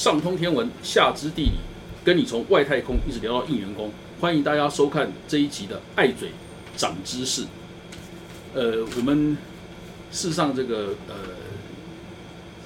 [0.00, 1.58] 上通天文，下知地理，
[2.02, 3.92] 跟你从外太空一直聊到应员工。
[4.18, 6.30] 欢迎大家收看这一集的爱嘴
[6.74, 7.44] 长知识。
[8.54, 9.36] 呃，我们
[10.10, 11.14] 事实上这个呃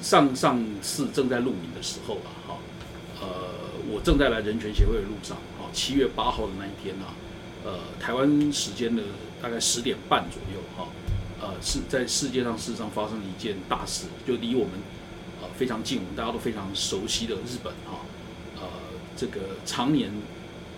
[0.01, 2.57] 上上次正在录影的时候啊，哈，
[3.20, 3.27] 呃，
[3.91, 7.19] 我正在来人权协会的路上，哈，七月八号的那一天啊，
[7.64, 9.02] 呃，台湾时间的
[9.43, 10.87] 大概十点半左右，哈，
[11.41, 14.74] 呃，是在世界上事实上发生了一件大事，就离我们
[15.57, 18.01] 非常近，我们大家都非常熟悉的日本，哈，
[18.57, 18.69] 呃，
[19.17, 20.11] 这个常年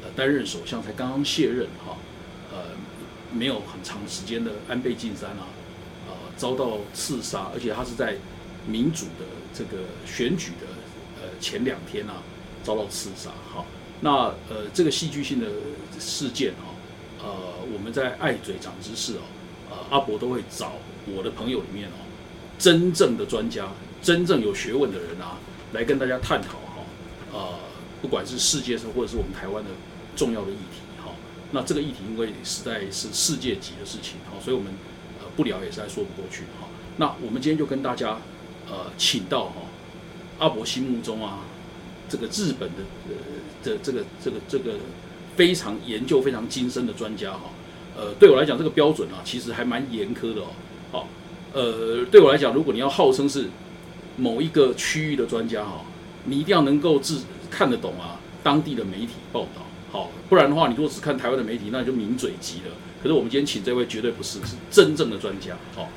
[0.02, 1.97] 呃担任首相才刚刚卸任，哈，
[2.52, 2.77] 呃，
[3.33, 5.49] 没有很长时间的安倍晋三啊，
[6.09, 8.16] 呃，遭到刺杀，而且他是在
[8.66, 10.66] 民主的这个选举的
[11.23, 12.23] 呃前两天啊
[12.63, 13.65] 遭到刺杀，哈，
[14.01, 14.11] 那
[14.51, 15.47] 呃这个戏剧性的
[15.99, 16.69] 事件啊，
[17.23, 17.30] 呃
[17.73, 19.23] 我们在爱嘴长知识哦，
[19.71, 20.73] 呃阿伯都会找
[21.07, 22.05] 我的朋友里面哦，
[22.59, 23.68] 真正的专家、
[24.02, 25.39] 真正有学问的人啊，
[25.73, 26.83] 来跟大家探讨哈，
[27.33, 27.55] 呃
[28.01, 29.71] 不管是世界上或者是我们台湾的
[30.15, 31.13] 重要的议题哈，
[31.52, 34.73] 那这个议题因为实在是世界级的事情哈，所以我们
[35.21, 38.19] 呃不聊也实在说不过去哈，那我们今天就跟大家。
[38.69, 39.63] 呃，请到哈
[40.41, 41.39] 阿伯心目中啊，
[42.09, 43.15] 这个日本的呃
[43.63, 44.73] 这这个这个这个
[45.37, 47.43] 非常研究非常精深的专家哈，
[47.97, 50.47] 呃，对我来讲这个标准啊，其实还蛮严苛的哦。
[50.91, 51.09] 好，
[51.52, 53.49] 呃，对我来讲，如果你要号称是
[54.16, 55.84] 某一个区域的专家哈，
[56.24, 62.74] 你一定要能够自看得懂啊当地的媒体报道，好，不然的话，你如果只看台湾的媒体，那就名嘴级了。
[63.02, 65.91] 可是我们今天请这位绝对不是，是真正的专家，好，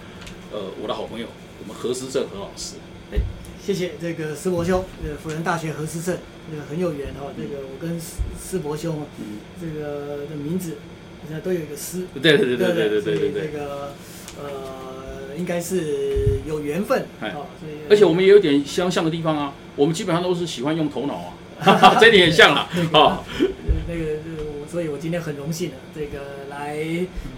[0.52, 1.28] 呃，我的好朋友。
[1.62, 2.76] 我们何思正何老师，
[3.12, 3.20] 哎，
[3.62, 6.18] 谢谢这个施伯兄，呃，辅仁大学何思正，
[6.50, 9.06] 这个很有缘哈，这个我跟施施伯兄，
[9.60, 10.78] 这个的名字
[11.28, 13.94] 现在都有一个施，对对对对对对对对，这个
[14.42, 14.99] 呃，
[15.38, 22.62] 应该是有缘分啊，所以而且我们也有点相像的地方啊，我们基本上都是喜欢用头脑啊， 这点也像了
[22.94, 23.24] 啊，
[23.88, 24.20] 那个。
[24.72, 26.78] 所以我今天很荣幸的这个来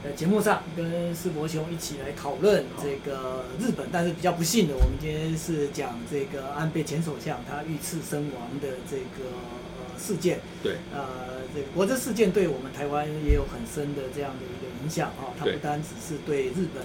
[0.03, 9.31] 呃节目上跟世博兄一起来讨论这个日本，但是比较不幸的，我们今天是讲这个安倍前首相他遇刺身亡的这个
[9.79, 10.41] 呃事件。
[10.61, 10.73] 对。
[10.93, 16.83] 呃，这个国这事件对我们台湾也有很深的这样的一个影响啊，它不单只是对日本，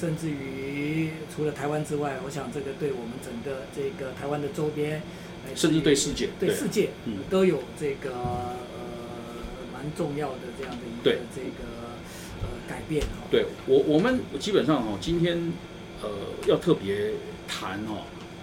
[0.00, 5.02] 甚至于除了台湾之外，我想这个对我们整个这个台湾的周边，
[5.54, 8.10] 甚至对世界，对世界，嗯，都有这个
[9.72, 9.86] 蛮。
[9.96, 11.62] 重要的这样的一个这个
[12.42, 15.52] 呃改变哈，对我我们基本上哈今天
[16.02, 16.08] 呃
[16.48, 17.12] 要特别
[17.46, 18.02] 谈哈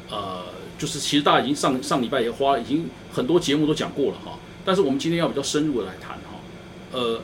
[0.10, 0.46] 呃
[0.78, 6.40] 就是其实大家已经上上礼拜也花已经很多节目都讲过了哈，但是我们今天要比较深入的来谈哈。
[6.94, 7.22] 呃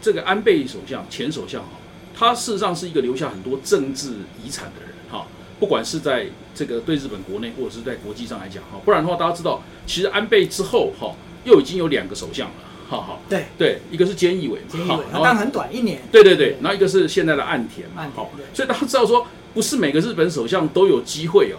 [0.00, 1.72] 这个安倍首相前首相哈，
[2.18, 4.10] 他事实上是一个留下很多政治
[4.44, 5.26] 遗产的人哈，
[5.60, 11.14] 不管是在这个对日本国内或者是在国际上来讲哈，不然的话大家知道其实安倍之后哈
[11.44, 12.54] 又已经有两个首相了。
[12.90, 16.00] 哈哈，对对，一个是菅义伟，菅义伟，当很短一年。
[16.10, 18.26] 对对对，然后一个是现在的岸田，岸田。
[18.54, 21.58] 所以大家知道说，不是每个日本首相都有机会哦。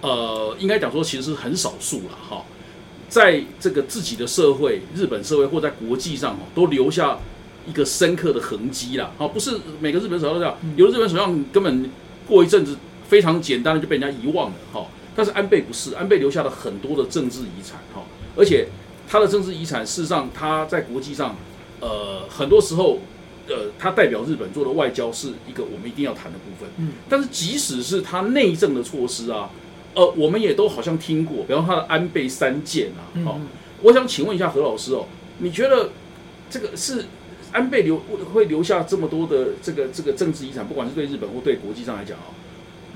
[0.00, 2.44] 呃，应该讲说，其实是很少数了哈，
[3.08, 7.16] 在这个自己的社会，日本社会或在国际上哦，都留下
[7.66, 9.10] 一个深刻的痕迹啦。
[9.16, 11.90] 好，不是每个日本首相都这样，有的日本首相根本
[12.26, 12.76] 过一阵子
[13.08, 14.86] 非常简单的就被人家遗忘了哈。
[15.16, 18.02] 但是安倍不是，安倍留下了很多的政治遗产哈，
[18.36, 18.66] 而且。
[19.06, 21.36] 他的政治遗产，事实上他在国际上，
[21.78, 22.98] 呃，很多时候，
[23.46, 26.66] 呃，他代表日本做的外交是一个我们一定要谈的部分。
[26.78, 29.50] 嗯，但是即使是他内政的措施啊，
[29.94, 33.04] 呃，我们也都好像听过，比方他的安倍三件啊。
[33.26, 33.38] 好，
[33.82, 35.04] 我想请问一下何老师哦，
[35.38, 35.90] 你觉得
[36.48, 37.04] 这个是
[37.54, 37.96] 安倍留
[38.34, 42.28] 会留下这么多的这个这个政治遗产，不管是对日本或对国际上来讲啊，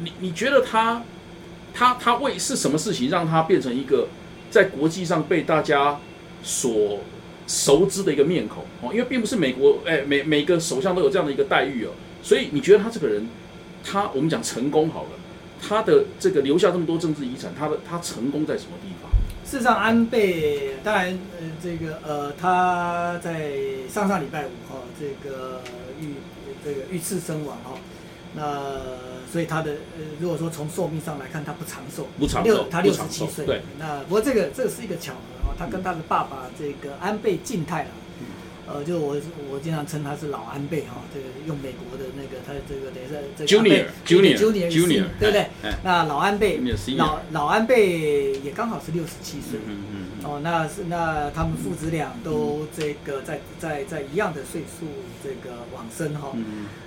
[0.02, 1.02] 你你觉得他
[1.72, 4.08] 他他为是什么事情让他变成一个？
[4.50, 6.00] 在国际上被大家
[6.42, 7.00] 所
[7.46, 11.90] 熟知的一个面孔哦，因为并不是美国哎，每每个首相都有这样的一个待遇哦，
[12.22, 13.28] 所以你觉得他这个人，
[13.84, 15.10] 他我们讲成功好了，
[15.60, 19.10] 他的这个留下这么多政治遗产，他的他成功在什么地方？
[19.48, 21.06] 事实上，安倍当然
[21.40, 23.52] 呃，这个呃，他在
[23.88, 25.62] 上上礼拜五哈，这个
[26.00, 26.14] 遇
[26.64, 27.72] 这个遇刺身亡哈，
[28.34, 29.08] 那。
[29.30, 33.44] 所以他的呃，如果说从寿命上来看，他不长寿，不长寿，他六十七岁。
[33.44, 37.90] 对，那不过这个这个是一个巧合哦，他跟他的爸爸这个安倍晋太郎。
[38.70, 39.16] 呃，就我
[39.50, 45.46] 我经常称他是老安倍哈，这个用美国的那个他这个等于是这个 Junior，Junior，Junior，对不对？
[45.82, 46.60] 那老安倍，
[46.96, 54.86] 老老安倍也刚好是六十七岁，嗯嗯哦，那是那他们父子俩都这个在在在一样的岁数
[55.24, 56.36] 这个往生哈，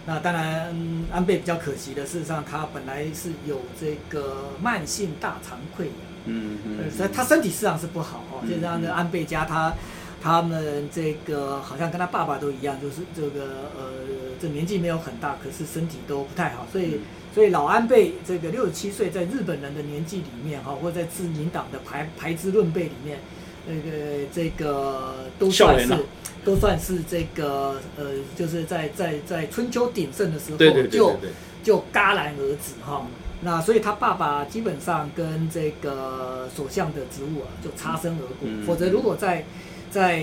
[0.05, 0.75] 那当然
[1.11, 5.93] 安倍比较可惜的，事实上他本来是有这个慢性大肠溃疡。
[6.25, 8.41] 嗯嗯呃，所以他身体实际上是不好哦。
[8.43, 9.73] 嗯就像这安倍家他
[10.21, 13.91] 他们这个好像跟他爸爸都一样，就是这个呃
[14.39, 16.85] 这年纪没有很大，可是身体都不太好，所以。
[16.95, 16.99] 嗯
[17.33, 23.19] 所以老安倍这个六十七岁，在日本人的年纪里面哈，或者在自民党的排排资论辈里面，
[23.65, 25.95] 那个这个都算是
[26.43, 31.29] 都算是这个呃，就是在在在春秋鼎盛的时候就对对，
[31.63, 33.07] 就戛然而止哈。
[33.39, 39.45] 那所以他爸爸基本上跟这个首相的职务啊就擦身而过，嗯否则如果在
[39.91, 40.21] 在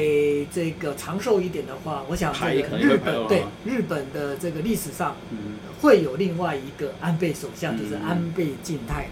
[0.50, 5.14] 这个长寿一点的话，我想这个日本对日本的这个历史上
[5.80, 9.10] 会有另外一个安倍首相，就是安倍晋太了。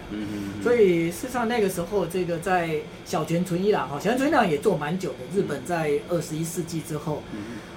[0.62, 5.19] 所以事实上那个时候，这个在小泉纯一郎哈，小泉纯一郎也做蛮久的。
[5.35, 7.23] 日本在二十一世纪之后，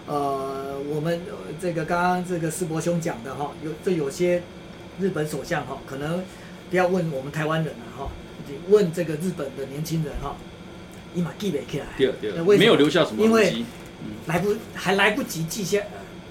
[0.08, 1.22] 呃，我们
[1.62, 4.42] 这个刚刚这个世博兄讲的哈，有这有些
[5.00, 6.24] 日本首相哈，可能
[6.70, 8.10] 不要问我们台湾人了哈，
[8.70, 10.36] 问这个日本的年轻人哈，
[11.16, 13.66] 伊马记不起来，第二第二那为什么没有留下什么因为痕迹，
[14.28, 15.82] 来不还来不及记下，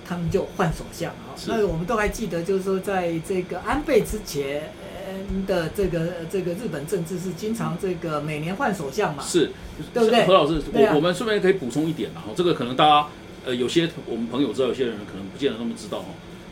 [0.07, 1.35] 他们就换首相啊。
[1.37, 4.73] 是那我们都还记得，就是说在这个安倍之前
[5.07, 5.15] 呃
[5.47, 9.23] 的这个这个日本政治是经常这个每年换首相嘛。
[9.23, 9.51] 是，
[9.93, 13.07] 对不对何老师，我我们顺便可以补充一点啊，这个可能大家
[13.47, 16.07] 呃有些我们朋友知道，有些人可能不见得那么知道哦。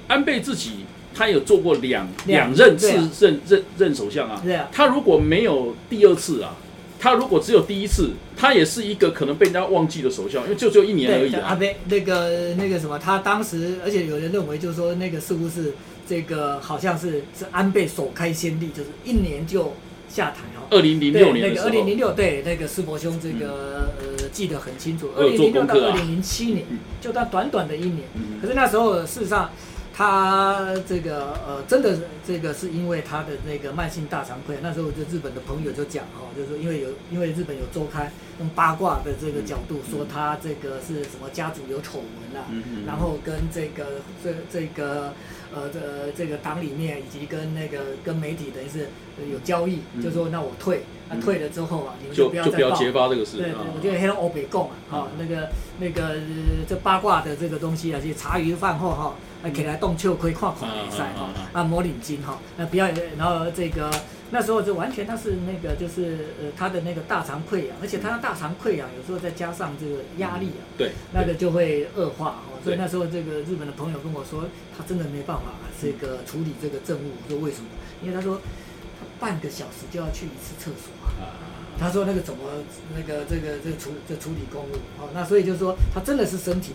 [0.08, 0.84] 安倍自己
[1.14, 2.88] 他有做过两两任次
[3.20, 6.54] 任任任首相啊，对啊他如果没有第二次啊，
[6.98, 11.48] 他如果只有第一次，他也是一个可能被人家忘记的首相，因为就只有一年而，已啊。
[11.48, 15.74] 阿倍那个那个什么，他当时，而且有人认为就是说那个似乎是
[16.08, 19.74] 这个好像是是安倍首开先例，就是一年就
[20.08, 20.66] 下台哦。
[20.70, 28.02] 二零零，六年那个二零零六，对那个施伯兄这个、呃记得很清楚，二零零六到二零零七年，嗯就到短短的一年。
[28.14, 29.50] 嗯可是那时候事实上，
[29.96, 34.60] 他这个呃，真的是这个是因为他的那个慢性大肠溃疡。
[34.62, 42.44] 那时候就日本的朋友就讲哦，就是说因为有因为日本有周刊用八卦的这个角度说他这个是什么家族有丑闻啊，
[42.86, 45.14] 然后跟这个这这个
[45.54, 48.88] 呃这这个党里面以及跟那个跟媒体等于是
[49.32, 53.50] 有交易，嗯就说那我退，那嗯退了之后啊，你们就不要揭发这个事对。
[53.74, 55.48] 我觉得黑龙欧北共啊，哈、那个
[55.80, 56.20] 那个、呃
[56.68, 63.90] 这八卦的这个东西啊，就茶余饭后哈，啊，起来动秋可以看看比赛哈啊按摩领巾哈，那不要，然后这个
[64.30, 72.58] 那时候就完全他是那个就是呃他的那个大肠溃疡，而且他的大肠溃疡有时候再加上这个压力啊，对，那个就会恶化哦。
[72.64, 74.44] 所以那时候这个日本的朋友跟我说，
[74.76, 75.44] 他真的没办法
[75.80, 77.12] 这个处理这个政务。
[77.24, 77.66] 我说为什么？
[78.02, 78.40] 因为他说
[78.98, 81.22] 他半个小时就要去一次厕所啊。
[81.22, 82.40] 啊，他说那个怎么
[82.96, 86.72] 那个这个这个处这处理公务哦，那所以就是说他真的是身体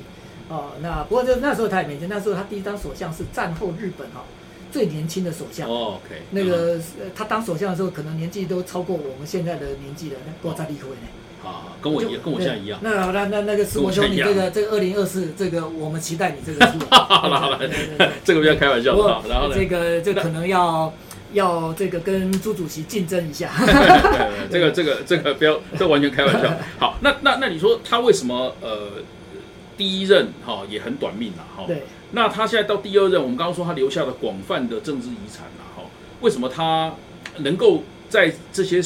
[0.51, 4.23] 哦，那不过就那时候他也没钱，那时候他第一当首相是战后日本哈、
[4.69, 5.69] 最年轻的首相。
[5.69, 11.07] 哦，OK，那个呃他当首相的时候，可能年纪都超过我们现在的年纪了，那郭在立会呢。
[11.43, 12.79] 啊，跟我一样，跟我现在一样。
[12.83, 16.85] 那那那那个师伯兄，你这个这个二零二四，这个我们期待你这个出来。
[16.99, 17.59] 好了好了
[18.23, 18.95] 这个不要开玩笑。
[19.27, 20.93] 然后呢，这个这可能要
[21.33, 23.49] 要这个跟朱主席竞争一下。
[23.57, 26.55] 对这个这个这个不要，这完全开玩笑。
[26.77, 28.89] 好，那那那你说他为什么呃
[29.77, 31.63] 第一任哈、也很短命了哈？
[31.67, 35.83] 对，那他现在到第二任，我们刚刚说他留下了广泛的政治遗产了哈，
[36.21, 36.93] 为什么他
[37.37, 38.81] 能够在这些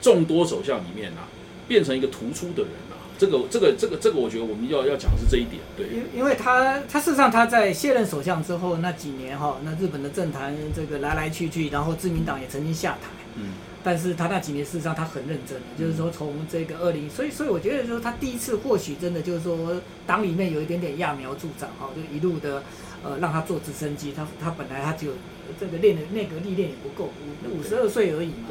[0.00, 1.28] 众多首相里面啊
[1.66, 2.96] 变成一个突出的人啊？
[3.18, 5.86] 这个这个这个这个，我觉得我们要要讲的是这一点，对。
[5.88, 13.54] 因因为他他事实上他在卸任首相之后那几年哈，那日本的政坛这个来来去去，然后自民党也曾经下台，嗯
[13.84, 22.62] 但是他那几年事实上他很认真的，就是说从这个二零，所以所以我觉得说他第一次或许真的就是说党里面有一点点揠苗助长哈，就一路的
[23.02, 25.12] 呃让他坐直升机，他他本来他就
[25.58, 27.10] 这个练的内阁历练也不够，
[27.44, 28.48] 五五十二岁而已嘛。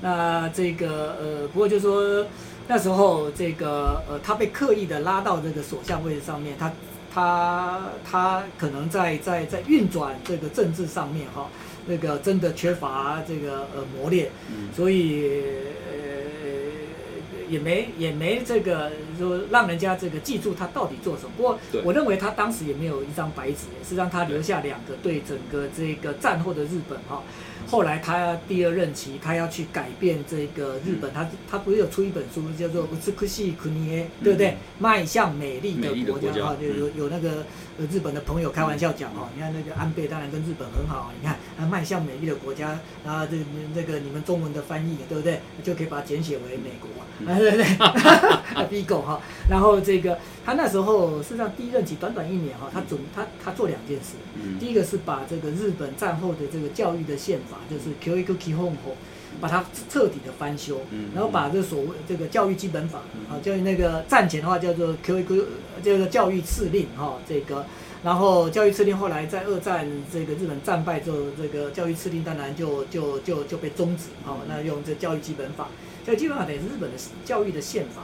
[0.00, 2.24] 那这个呃，不过就说
[2.68, 6.72] 那时候这个呃，他被刻意的拉到这个首相位置上面，他
[7.12, 11.48] 他他可能在在在运转这个政治上面哈，
[11.86, 14.68] 那个真的缺乏这个呃磨练，嗯。
[14.74, 15.32] 所以
[15.86, 15.87] 呃
[17.48, 21.30] 也没也没这个说让人家这个记住他到底做什么。
[21.36, 27.22] 不过我认为他当时也没有一张白纸，是让他留下两个对整个这个战后的日本哈。
[27.70, 34.56] 后来他第二任期，他要去改变这个日本，他他不是有出一本书叫做《乌兹西库尼耶》，对不对？
[34.78, 37.44] 迈向美丽的国家哈，就有有那个
[37.78, 43.36] 呃日本的朋友开玩笑讲哦，你看那个安倍当然跟日本很好，你看啊迈向美丽的国家，然后这
[43.74, 45.40] 这个你们中文的翻译对不对？
[45.62, 46.88] 就可以把它简写为美国，
[47.26, 48.66] 啊对不对？
[48.68, 58.72] 逼狗哈，然后这个他那时候事实上第一任期短短一年哈，他准他他做两件事，嗯第一个是把这个日本战后的这个教育的宪法，就是 Q 一个 K 后
[59.40, 62.98] 把它彻底的翻修，嗯然后把这所谓这个教育基本法
[63.30, 65.46] 啊，教育那个战前的话叫做 Q 一个
[65.82, 67.64] 这个教育敕令哈，这个。
[68.04, 74.38] 然后教育敕令后来在二战这个日本战败之后，这个教育敕令当然就就就就被终止啊。
[74.48, 75.66] 那用这教育基本法，
[76.08, 78.02] 教育基本上等于是日本的教育的宪法。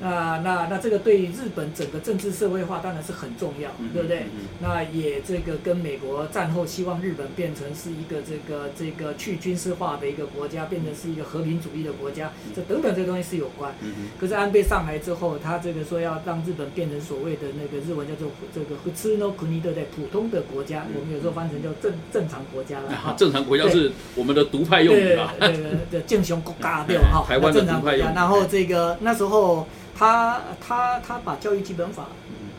[0.00, 4.26] 那那那这个对日本整个政治社会化当然是很重要，嗯对不对？
[4.60, 13.74] 那也这个跟美国战后希望日本变成是一个这个这个去军事化的一个国家，变成是一个和平主义的国家，这等等这东西是有关。
[14.20, 19.86] 可是安倍上来之后，他这个说要让日本变成所谓的那个日文叫做这个普通の国对不对？
[19.96, 23.14] 普通的国家，我们有时候翻成叫正正常国家了。
[23.18, 25.34] 正常国家是我们的独派用语对啦。
[25.40, 27.08] 对对对，正雄国家对吧？
[27.10, 28.12] 哈，台湾的正常国家。
[28.12, 29.66] 然后这个那时候
[29.96, 32.04] 他他他把教育基本法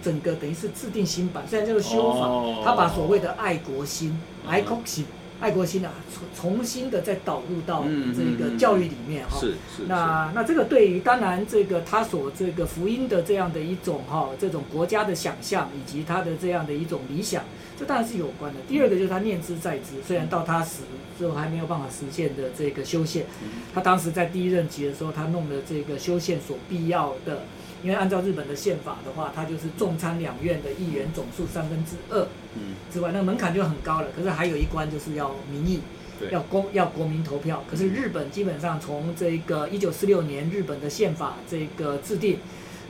[0.02, 4.10] 整个等于是制定新版，虽然叫做修法哦，他把所谓的爱国心、
[4.46, 5.06] 嗯爱国心、
[5.40, 9.40] 爱国心啊，重重新的再导入到嗯这个教育里面哈。
[9.40, 17.44] 是是，那那这个对于当然这个他所这个福音的这样的一种哈、这种国家的想象以及他的这样的一种理想，
[17.80, 18.60] 这当然是有关的。
[18.68, 20.84] 第二个就是他念之在之，虽然到他死
[21.18, 23.26] 之后还没有办法实现的这个修宪，
[23.74, 27.44] 他当时在第一任期的时候，他弄了这个修宪所必要的，
[27.84, 34.08] 因为按照日本的宪法的话，它就是众参两院的议员总数三分之二嗯之外，那个门槛就很高了。
[34.16, 35.82] 可是还有一关就是要民意。
[36.20, 42.40] 对要公要国民投票，可是日本基本上从这个一九四六年日本的宪法这个制定，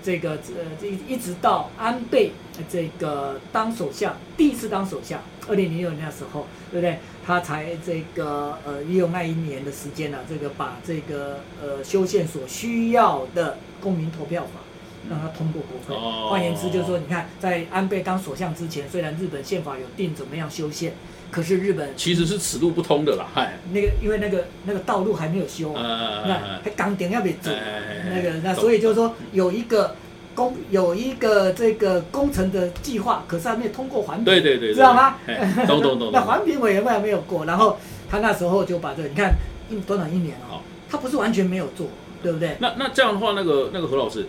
[0.02, 6.98] 这个呃一一直到安倍呃这个当首相，第一次当首相，二零零六年的时候，对不对？
[7.24, 14.62] 他才这个呃利用那一年的时间呢、这个把这个呃修宪所需要的公民投票法。
[15.10, 15.96] 让他通过国会。
[15.96, 16.30] 哦。
[16.30, 20.94] 换言之，就是说，你看，在安倍当首相之前，虽然日本宪法有定怎么样修宪，
[21.32, 29.96] 可是日本其实是此路不通的啦，嗨，那个因为那个那个道路还没有修，呃那还钢顶要被做，哎那个那懂所以就是说有一个
[30.36, 34.74] 工有一个这个工程的计划，可是还没有通过环评，对对对，对。
[34.76, 35.18] 知道吗？
[35.26, 37.78] 哎懂懂懂那懂，环评委员会还没有过，然后
[38.10, 39.34] 他那时候就把这个你看
[39.70, 41.88] 一短短一年哦好，他不是完全没有做，
[42.24, 42.56] 对不对？
[42.60, 44.26] 那那这样的话，那个那个何老师，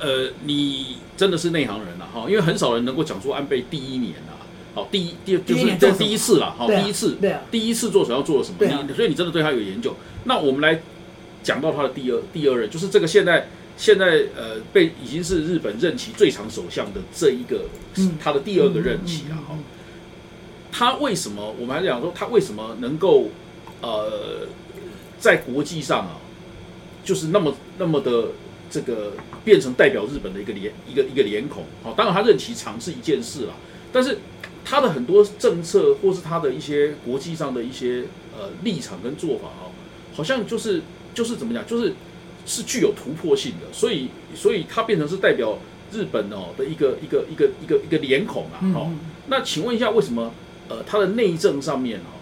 [0.00, 4.40] 呃，你真的是内行人了哈，因为很少人能够讲出安倍第一年啊，
[4.74, 8.56] 好，第一第就是这第一次啦，好，对啊第一次，对啊，第一次做手要做了什么？
[8.58, 8.84] 对啊。
[8.88, 9.94] 你所以你真的对他有研究。
[10.24, 10.80] 那我们来
[11.42, 17.66] 讲到他的第二第二任，就是这个现在现在呃被已经是日本任期最长首相的这一个、
[17.96, 18.16] 嗯。
[18.18, 19.64] 他的第二个任期啊，哈、嗯嗯嗯
[20.72, 23.28] 他为什么我们还讲说他为什么能够
[23.82, 24.46] 呃
[25.18, 26.16] 在国际上啊，
[27.04, 28.28] 就是那么那么的
[28.70, 31.64] 这个变成代表日本的一个脸一个一个脸孔。
[31.82, 33.54] 好、当然他任期长是一件事啦，
[33.92, 34.18] 但是
[34.64, 38.04] 他的很多政策或是他的一些国际上的一些
[38.36, 39.72] 呃立场跟做法哦，
[40.14, 40.82] 好像就是
[41.14, 41.94] 就是怎么讲，就是
[42.46, 45.58] 是具有突破性的，所以所以他变成是代表
[45.92, 50.32] 日本哦的一个一个一个一个一个脸孔啊，哦，嗯嗯那请问一下，为什么
[50.68, 52.12] 呃他的内政上面哦，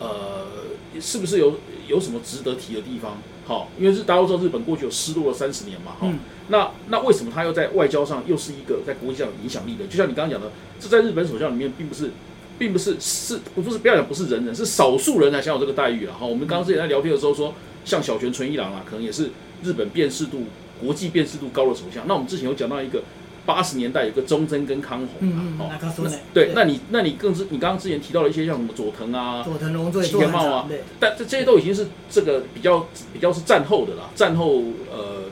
[0.00, 3.18] 呃是不是有有什么值得提的地方？
[3.46, 9.86] 好、因为是大家都知道日本过去有失落了三十年嘛，哈、嗯那那为什么他又在外交上又是一个在国际上有影响力的？
[9.86, 12.10] 就像你刚刚讲的，这在日本首相里面并不是，
[12.58, 16.24] 并不是是不是不要讲不是人人，是少数人才享有这个待遇了哈。
[16.24, 17.52] 我们刚刚之前在聊天的时候说，
[17.84, 19.30] 像小泉纯一郎啊，可能也是
[19.62, 20.44] 日本辨识度
[20.80, 22.06] 国际辨识度高的首相。
[22.06, 23.02] 那我们之前有讲到一个
[23.46, 26.10] 八十年代有个中贞跟康弘嗯啊，哦。
[26.34, 35.22] 对对，那你那你更是你刚刚之前提到了一些像什么佐藤啊，佐藤荣作也吉做得很田茂啊，对，但这这些都已经是这个比较比较是战后的啦，战后呃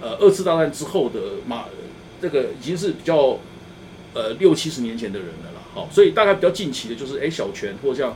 [0.00, 1.66] 呃二次大战之后的马，
[2.20, 3.38] 这个已经是比较
[4.14, 5.62] 呃六七十年前的人了啦。
[5.74, 8.14] 好、所以大概比较近期的就是哎小泉或者像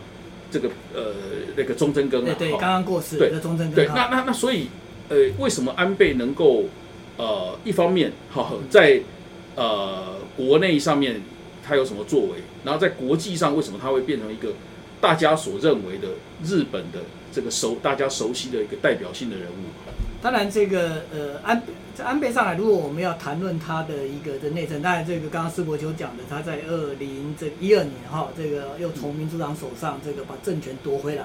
[0.51, 1.13] 这个呃
[1.57, 4.69] 那个中贞根啊，对对，刚刚过世对的中正对，那那那所以
[5.09, 6.65] 呃为什么安倍能够
[7.17, 9.01] 呃一方面哈、在
[9.57, 11.21] 呃国内上面
[11.67, 14.53] 他有什么作为，然后在国际上为什么他会变成一个
[15.01, 16.11] 大家所认为的
[16.45, 17.01] 日本的
[17.33, 19.67] 这个熟大家熟悉的一个代表性的人物？
[20.23, 21.63] 当然，这个呃安
[21.95, 31.25] 在安倍上来，如果我们要谈论他的一个的内政，当然这个刚刚施伯球讲的，他在二零这一二年哈，这个又从民主党手上这个把政权夺回来，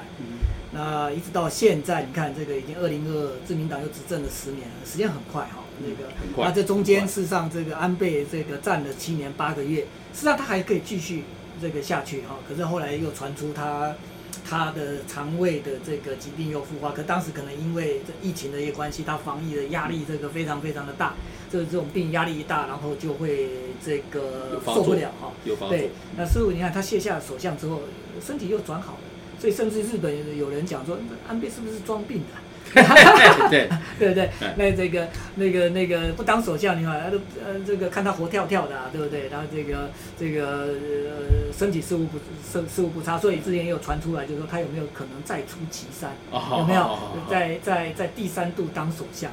[0.72, 9.82] 那一直到现在，你看这个已经二零二自民党又执政了十年了，时间很快哈，那个那这中间很事实上这个安倍这个站了七年八个月，
[10.14, 11.24] 事实上他还可以继续
[11.62, 13.96] 这个下去哈，可是后来又传出他
[14.44, 21.14] 他的肠胃的这个疾病又复发，可当时可能因为这疫情的一些关系，他防疫的压力这个非常非常的大，
[21.52, 23.50] 这这种病压力一大，然后就会
[23.86, 25.32] 这个受不了哈。
[25.46, 27.82] 有发作对，那师傅你看他卸下首相之后，
[28.26, 29.00] 身体又转好了，
[29.40, 30.98] 所以甚至日本有人讲说，
[31.28, 32.42] 安倍是不是装病的？
[33.50, 33.68] 对
[34.00, 34.56] 对不对哎？
[34.56, 39.28] 那这个那个那个不当首相，你看，他都呃这个看他活跳跳的、啊，对不对？
[39.30, 46.12] 然后这个这个呃身体似乎不事事乎不差，所以之前也有传出来，就是说他有没有可能再出岐山？
[46.32, 46.98] 哦有没有
[47.30, 49.30] 在在在第三度当首相？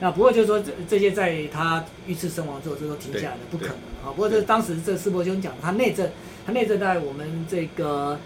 [0.00, 3.74] 那不过就是说这这些在他遇刺身亡之后，这都停下来了，不可能
[4.04, 4.06] 啊。
[4.06, 6.10] 不过这当时这世伯兄讲，他内政
[6.44, 8.18] 他内政在我们这个。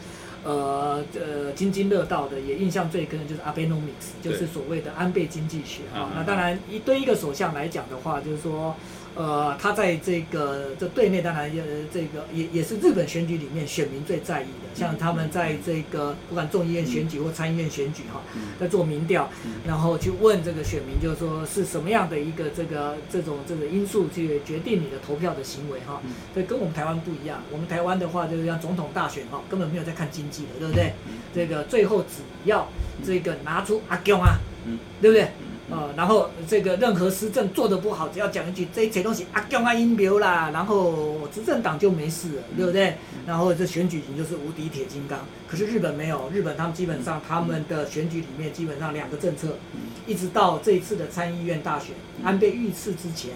[0.46, 6.12] 呃呃，津津乐道的，也印象最深的就是 Abenomics，就是所谓的安倍经济学啊。
[6.14, 8.76] 那当然，一对一个首相来讲的话，就是说，
[9.16, 26.12] 呃，他在这个这对内当然也这个也也是日本选举里面选民最在意的，像他们在这个不管众议院选举或参议院选举哈，嗯在做民调嗯，然后去问这个选民，就是说是什么样的一个这个这种这个因素去决定你的投票的行为哈嗯。
[26.34, 30.92] 这跟我们台湾不一样，我们台湾的话就是像总统大选哈，根本没有在看经济的，对不对？
[31.08, 32.68] 嗯这个最后只要
[33.04, 35.28] 这个拿出阿公啊，嗯对不对？
[35.68, 42.94] 嗯呃，然后这个任何施政做得不好，只要讲一句这一切东西啊公啊阴流啦，然后执政党就没事了，对不对？
[43.26, 45.18] 然后这选举你就是无敌铁金刚。
[45.48, 51.88] 可是日本没有，日本他们基本上他们的选举里面基本上两个政策，嗯一直到这一次的参议院大选，
[52.22, 53.32] 安倍遇刺之前，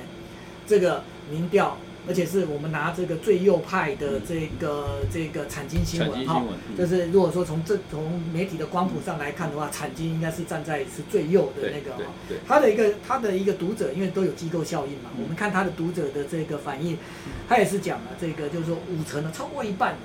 [0.67, 1.77] 这个民调，
[2.11, 6.43] 而且是我们拿这个最右派的这个这个产经新闻哈
[6.77, 12.11] 就是如果说从这从媒体的光谱上来看的话，产经应该是站在是最右的那个哈。
[12.29, 15.23] 对，他的一个他的一个读者，因为都有机构效应嘛，嗯。
[15.23, 16.99] 我们看他的读者的这个反应，
[17.49, 19.99] 他也是讲了这个，就是说五成的超过一半的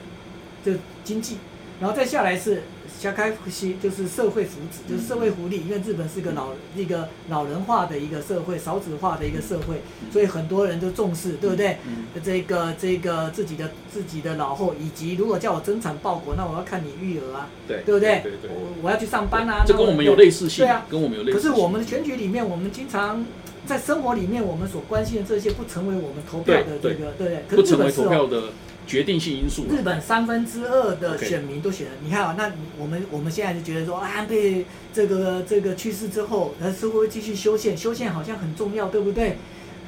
[0.63, 1.37] 就经济，
[1.79, 2.61] 然后再下来是
[2.99, 11.77] 下开西，就是社会福祉，就是社会福利，因为日本是个老一个老人化的一个社会，少子化的一个社会，所以很多人都重视，对不对？
[11.87, 18.21] 嗯这个这个自己的自己的老后，以及如果叫我增产报国，那我要看你育儿啊，对对不对？
[18.21, 21.37] 对对，我我要去上班啊，这那跟我们有类似性，对啊，跟我们有类似。
[21.37, 23.25] 可是我们的选举里面，我们经常
[23.65, 27.43] 在生活里面，我们所关心的这些不成为我们投票的这个，对不对？
[27.47, 28.47] 可不成为是日本是哦，投票的
[28.85, 29.67] 决定性因素啊。
[29.71, 31.93] 日本三分之二的选民都选了。
[32.03, 37.75] 你看啊，那我们我们现在就觉得说，啊，安倍这个这个去世之后，他是会继续修宪？
[37.77, 39.37] 修宪好像很重要，对不对？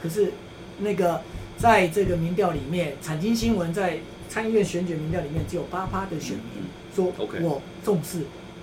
[0.02, 0.32] 可是
[0.80, 1.22] 那个
[1.58, 6.64] 在这个民调里面，产经新闻在参议院选举民调里面，只有八趴的选民
[6.96, 8.20] 说我重视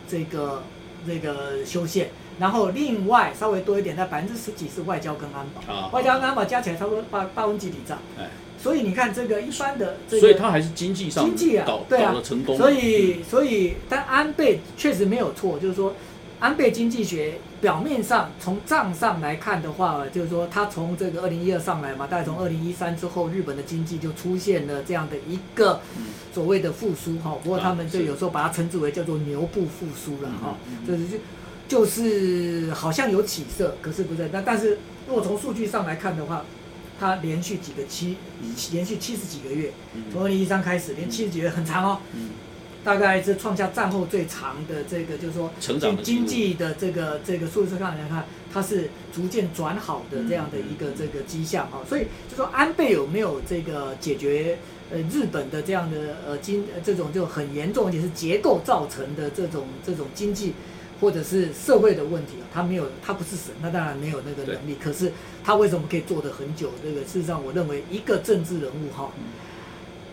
[0.09, 0.63] 这个
[1.07, 7.99] 这个修宪，然后另外稍微多一点，在百分之十几是外交跟安保，啊，外交跟安保加起来差不多八八分几里账。
[8.19, 8.29] 哎，
[8.65, 12.57] 所以你看这个一般的这个，所以他还是经济上经济啊搞对啊搞得成功。
[12.57, 15.95] 所以所以但安倍确实没有错，就是说
[16.41, 27.37] 安倍经济学表面上从账上来看的话，就是说他从这个二零一二上来嘛，大概从二零一三之后，日本的经济就出现了这样的一个嗯所谓的复苏哈。
[27.43, 31.19] 不过他们啊就有时候把它称之为叫做牛步复苏了哈就是就
[31.67, 34.31] 就是好像有起色，可是不是。
[34.33, 36.45] 那但是如果从数据上来看的话，
[36.99, 38.55] 它连续几个七嗯。
[38.73, 40.05] 连续七十几个月，嗯。
[40.13, 42.01] 从二零一三开始，连七十几个月很长哦。
[42.15, 42.31] 嗯。
[42.85, 51.81] 大概是创下战后最长的这个，就是说成长经济的这个这个数字上来看，它是逐渐转好的这样的一个这个迹象哦。
[51.89, 54.59] 所以就说安倍有没有这个解决
[54.93, 60.53] 呃日本的这样的呃经呃这种就很严重，而且是结构造成的这种这种经济
[61.01, 64.77] 或者是社会的问题啊，他没有，他不是神，他当然没有那个能力。
[64.83, 66.71] 可是他为什么可以做得很久？
[66.83, 69.11] 这个事实上，我认为一个政治人物哈，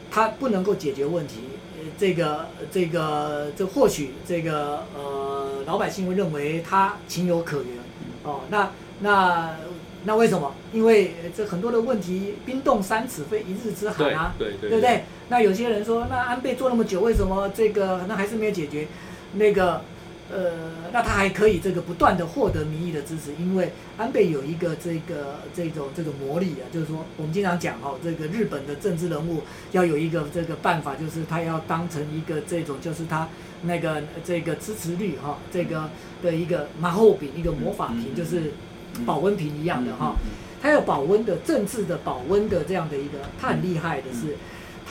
[0.10, 1.36] 他不能够解决问题，
[1.78, 7.78] 呃，这个这个这或许这个呃老百姓会认为他情有可原
[8.24, 8.42] 哦。
[8.50, 9.56] 那那
[10.04, 10.54] 那为什么？
[10.74, 14.34] 因为这很多的问题冰冻三尺非一日之寒对啊。
[14.38, 15.04] 对对对不对？
[15.30, 18.88] 那有些人说，那安倍做那么久，为什么这个那还是没有解决？
[19.34, 19.82] 那个
[20.32, 20.52] 呃，
[20.94, 29.42] 那他还可以这个不断的获得民意的支持，因为安倍有一个这个这种这种魔力啊，就是说我们经常讲哦，这个日本的政治人物
[29.72, 33.28] 要有一个这个办法，就是他要当成一个这种就是他
[33.64, 35.90] 那个这个支持率哈、这个
[36.24, 38.54] 的一个马后饼，一个魔法瓶，就是
[39.06, 44.38] 保温瓶一样的哈、嗯嗯他有保温的政治的保温的这样的一个，他很厉害的是，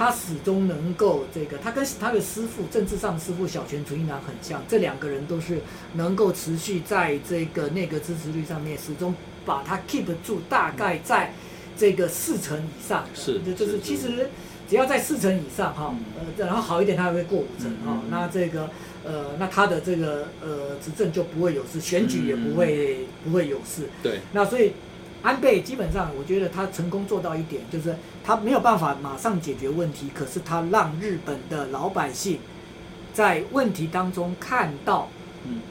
[0.00, 5.58] 他始终能够这个，他跟他的师傅政治上的师傅小泉纯一郎很像，这两个人都是
[5.92, 11.34] 能够持续在这个内阁支持率上面始终把他 keep 住，大概在
[11.76, 13.04] 这个四成以上。
[13.14, 14.30] 是就就是是其实
[14.70, 18.00] 只要在四成以上哈，呃，然后好一点，他还会过五成哈。
[18.10, 18.70] 那这个
[19.04, 23.86] 呃，那他的这个呃执政就不会有事，选举也不会不会有事。
[24.02, 24.20] 对。
[24.32, 24.72] 那所以
[25.22, 32.38] 安倍基本上，我觉得他成功做到一点，就是他没有办法马上解决问题，可是他让日本的老百姓
[33.12, 35.08] 在问题当中看到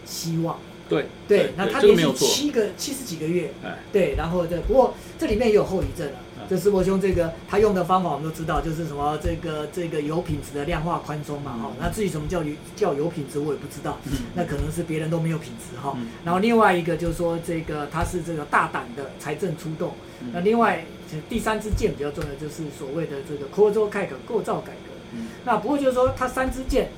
[0.06, 0.58] 希望。
[0.88, 3.52] 对对，那他连续七个七十几个月，
[3.92, 6.18] 对，然后这不过这里面也有后遗症啊。
[6.50, 11.72] 这师伯兄这个他用的方法我们都知道，就是什么这个这个有品质的量化宽松嘛，哈。
[11.80, 12.44] 那至于什么叫
[12.76, 14.00] 叫有品质，我也不知道。
[14.34, 15.96] 那可能是别人都没有品质哈。
[16.26, 19.94] 然后另外一个就是说这个他是这个大胆的财政出动。
[20.34, 20.84] 那另外
[21.30, 25.18] 第三支箭比较重要，就是所谓的这个扩州改革构造改革。
[25.46, 26.90] 那不过就是说他三支箭。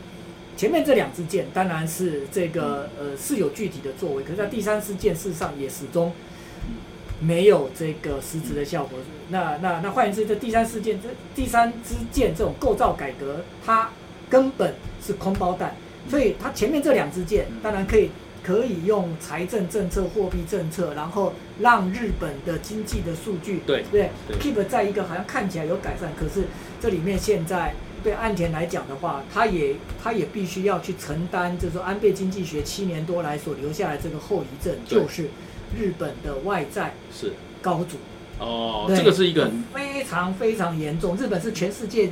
[0.57, 6.11] 前面这两支箭当然是这个呃是有具体的作为，可是在第三支箭事实上也始终
[7.21, 8.99] 没有这个实质的效果。
[9.29, 13.89] 那那那换言之，这第三事件这第三支箭这种构造改革，它
[14.29, 15.73] 根本是空包弹。
[16.09, 18.09] 所以它前面这两支箭当然可以
[18.43, 26.47] 可以用财政政策、货币政策，然后让日本的经济的数据对对 keep 在一个好像看起来有改善，可是
[26.81, 27.73] 这里面现在。
[28.03, 35.29] 对岸田来讲的话，他也他也必须要去承担，就是说安倍经济学七年多来所留下来这个后遗症，就是
[35.77, 37.33] 日本的外债是。
[37.61, 37.97] 高筑。
[38.39, 42.09] 哦，这个是一个非常非常严重，日本是全世界。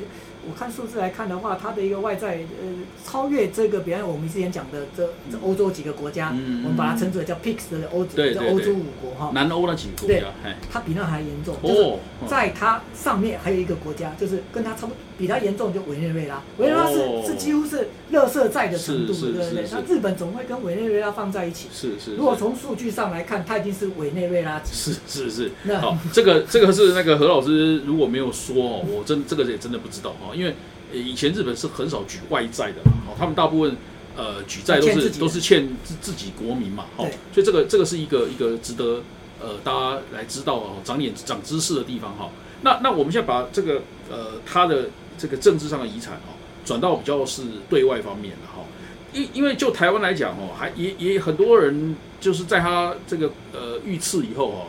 [0.48, 2.68] 我看数字来看的话，它的一个外债呃
[3.04, 10.28] 超越这个，比方我们之前讲的这这欧洲几个国家，我们把它称之为叫 PIX 的欧洲欧洲五国哈，南欧那几个国家，
[10.72, 11.56] 它比那还严重。
[11.64, 19.66] 哦，在它上面还有一个国家，就是跟它差不多，比较严重就委内瑞拉，委内瑞拉是是几乎是垃圾债的程度，对不对？
[19.70, 21.68] 那日本总会跟委内瑞拉放在一起。
[21.74, 22.16] 是是。
[22.16, 24.62] 如果从数据上来看，它已经是委内瑞拉。
[24.64, 25.52] 是是是。
[25.82, 30.34] 好，这个这个是那个何老师如果没有说哦，我真这个也真的不知道哈。
[30.34, 30.56] 因为
[30.94, 33.76] 以前日本是很少举外债的，好，他们大部分
[34.16, 37.04] 呃举债都是都是欠自自己国民嘛，好，
[37.34, 39.04] 所以这个这个是一个一个值得
[39.42, 42.30] 呃大家来知道哦，长点长知识的地方哈。
[42.62, 46.34] 那那我们现在把这个呃他的这个政治上的遗产哦，
[46.66, 48.66] 转到比较是对外方面的哈，
[49.14, 54.68] 因因为就台湾来讲哦，还也也很多人就是在他这个呃遇刺以后哦，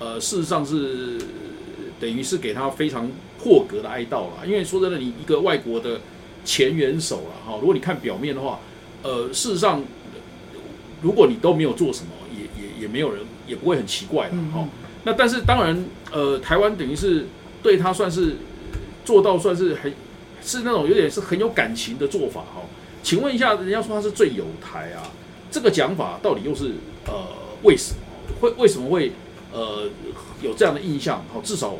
[0.00, 1.18] 呃事实上是
[2.00, 3.08] 等于是给他非常。
[3.42, 6.00] 破格的哀悼了，因为说真的，你一个外国的
[6.44, 8.60] 前元首了哈，如果你看表面的话，
[9.02, 9.82] 呃，事实上，
[11.00, 14.64] 如果你都没有做什么，也也也没有人也不会很奇怪的哈。
[15.02, 17.26] 那但是当然，呃，台湾等于是
[17.64, 18.36] 对他算是
[19.04, 19.92] 做到算是很
[20.42, 22.62] 是那种有点是很有感情的做法哈。
[23.02, 25.10] 请问一下，人家说他是最有台啊，
[25.50, 26.72] 这个讲法到底又是
[27.06, 27.26] 呃
[27.62, 27.98] 为什么
[28.40, 29.12] 会为什么会
[29.52, 29.88] 呃
[30.42, 31.24] 有这样的印象？
[31.32, 31.74] 好，至少。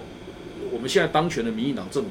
[0.70, 2.10] 我们现在当权的民进党政府，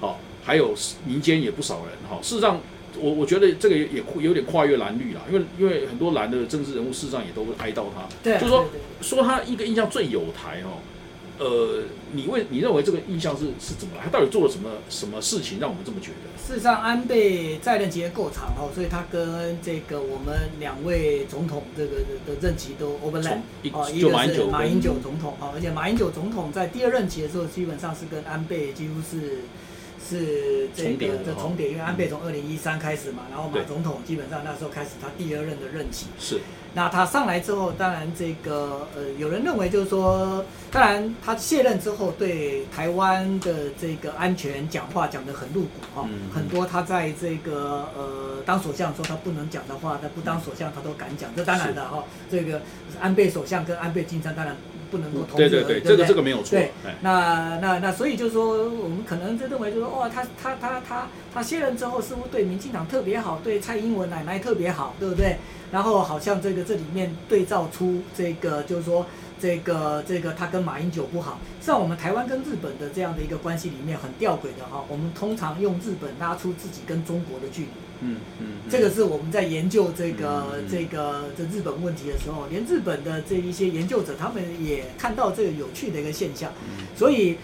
[0.00, 0.72] 好，还有
[1.04, 2.18] 民间也不少人，哈。
[2.22, 2.58] 事实上，
[2.98, 8.66] 我我觉得这个也也有点跨越蓝绿了，因为因为很多蓝的政治人物事实上也都哀悼他，对，就是说
[9.02, 10.80] 说他一个印象最有台，哦，
[11.38, 13.94] 呃，你为你认为这个印象是是怎么？
[14.02, 16.38] 他到底做了什么什么事情让我们这么觉得？
[16.44, 23.38] 事实上，安倍在任期也够长哦，所以他跟这个我们两位总统这个的任期都 overlap
[23.72, 29.42] 哦，一个是马英九总统哦，而且马英九总统在第二任期的时候，基本上是跟安倍几乎是
[29.98, 36.06] 是这个的重叠，因为安倍从二零一三开始嘛，然后马总统基本上那时候开始他第二任的任期。
[36.18, 36.40] 是。
[36.74, 52.60] 那他上来之后，当然这个呃，有人认为就是说，当然他卸任之后，对台湾的这个安全讲话讲得很露骨哈，很多他在这个呃当首相说他不能讲的话，他不当首相他都敢讲，这当然的哈，这个
[53.00, 54.54] 安倍首相跟安倍晋三当然
[54.90, 56.50] 不能够同日对对对，这个这个没有错。
[56.50, 56.72] 对，
[57.02, 65.36] 那那那所以就是说，我们可能就认为就是说，哦，他他他他他卸任之后似乎对民进党特别好，对蔡英文奶奶特别好，对不对？
[65.70, 69.06] 然后好像这个这里面对照出这个，就是说
[69.40, 77.68] 这个这个他跟马英九不好，像我们台湾跟日本的这样的一个关系里面很吊诡的哈，我们通常用日本拉出自己跟中国的距离，
[78.00, 86.52] 嗯嗯，这个是我们在研究这个这个这日本问题的时候，连日本的这一些研究者他们也看到这个有趣的一个现象，
[86.96, 87.36] 所以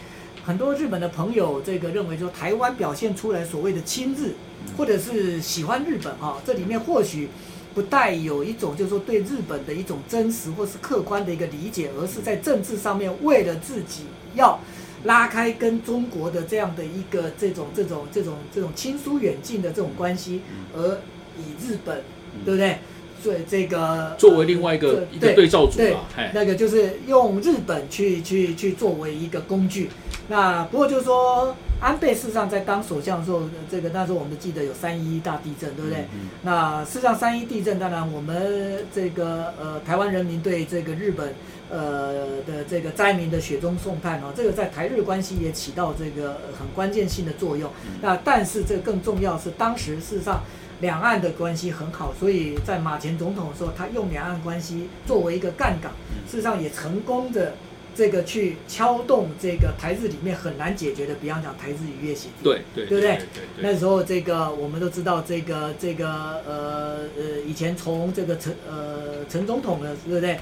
[0.45, 4.33] 很多日本的朋友这个认为说台湾表现出来所谓的亲日，
[4.77, 7.29] 或者是喜欢日本哈，这里面或许。
[7.75, 14.61] 不带有一种就是说对日本的一种真实或是客观的一个理解，而是在政治上面为了自己要
[15.03, 20.41] 拉开跟中国的这样的一个这种这种这种这种亲疏远近的这种关系，
[20.73, 21.01] 而
[21.37, 22.03] 以日本，
[22.45, 22.79] 对不对？
[23.23, 29.91] 所以这个作为另外一个一个对照组啊，那个就是用日本去去去作为一个工具。
[30.29, 31.57] 那不过就是说。
[31.85, 35.99] 安倍事实上在当首相的时候，这个那时候我们记得有三一大地震，对不对？
[36.15, 41.35] 嗯那事实上三一地震，当然我们这个呃台湾人民对这个日本
[41.69, 47.71] 呃的这个灾民的雪中送炭哦，这个在台日关系也起到这个呃很关键性的作用。
[48.01, 50.43] 那但是这个更重要是，当时事实上
[50.81, 55.93] 两岸的关系很好，所以在马前总统的时候，他用两岸关系作为一个杠杆，
[56.27, 57.53] 事实上也成功的。
[57.95, 63.19] 这个去敲动这个台日里面很难解决的，比方讲台日渔业协定，对对对不对？
[63.61, 66.09] 那时候这个我们都知道，这个这个
[66.47, 70.39] 呃呃，以前从这个陈呃陈总统的对不对，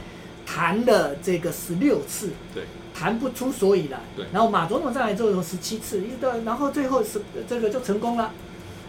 [0.46, 4.24] 谈了这个十六次，对，谈不出所以来，对。
[4.32, 8.32] 然后马总统上来之后有十七次，一直到然后最后是这个就成功了。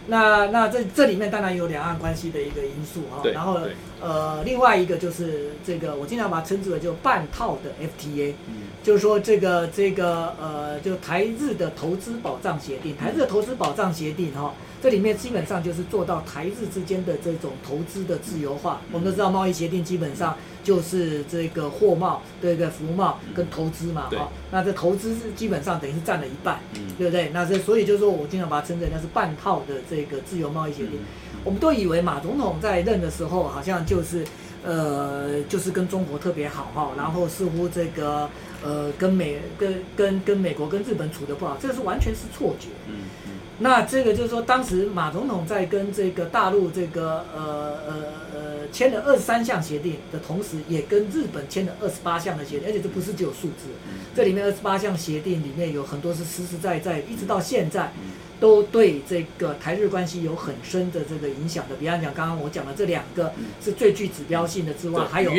[0.06, 14.52] 那那这这里面当然有两岸关系的一个因素哈、对然后对呃另外一个就是这个我经常把它称之为就半套的 FTA，嗯就是说这个这个呃，就台日的投资保障协定，台日的投资保障协定哈、
[14.82, 18.82] 这里面基本上就是做到台日之间的这种投资的自由化。
[18.92, 27.30] 我们都知道贸易协定基本上就是这个货贸、这个服务贸跟投资嘛对哈、那这投资是基本上等于是占了一半，嗯对不对？
[27.32, 30.96] 那这所以就是说我经常把它称之为那是半套的这个自由贸易协定。
[30.96, 31.04] 嗯
[31.44, 34.24] 我们都以为马总统在任的时候好像就是，
[34.64, 38.28] 呃，就是跟中国特别好哈，然后似乎这个
[38.62, 42.68] 呃跟美跟跟跟美国跟日本处的不好，这是完全是错觉。
[42.88, 42.94] 嗯
[43.26, 47.94] 嗯那这个就是说，当时马总统在跟这个大陆这个呃呃
[48.34, 53.68] 呃签了二十三项协定的同时，也跟日本签了二十八项的协定，而且这不是只有数字，
[54.12, 57.92] 这里面二十八项协定里面有很多是实实在在，一直到现在
[58.40, 61.74] 都对这个台日关系有很深的这个影响的。
[61.76, 65.30] 比方讲，刚刚我讲的这两个是最具指标性的之外，对还有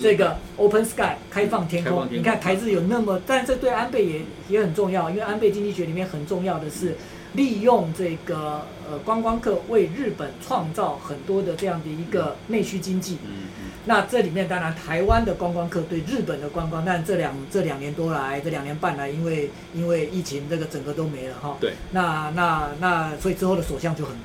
[0.00, 2.06] 这个 Open Sky 开放天空。
[2.10, 6.96] 你看台日有那么，但这对安倍也也很重要，因为安倍经济学里面很重要的是
[7.34, 13.14] 利用这个呃观光客为日本创造很多的这样的一个内需经济。
[13.24, 21.56] 嗯嗯那这里面当然台湾的观光客对日本的观光，但这两这两年多来，这两年半来，因为因为疫情这个整个都没了哈。
[21.60, 21.74] 对。
[21.92, 24.16] 那那那所以之后的首相就很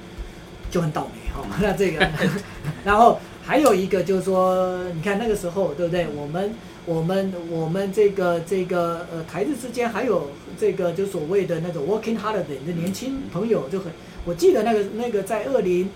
[0.72, 1.46] 就很倒霉哈。
[1.62, 2.10] 那这个，
[2.84, 6.08] 然后还有一个就是说，你看那个时候对不对？
[6.16, 6.56] 我们
[6.88, 13.92] 我们我们这个这个呃台日之间还有这个就所谓的那种 working holiday 的年轻朋友就很，
[14.26, 15.88] 我记得那个那个在二零。